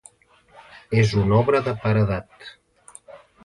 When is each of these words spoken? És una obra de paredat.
És 1.03 1.13
una 1.25 1.37
obra 1.41 1.61
de 1.69 1.77
paredat. 1.87 2.51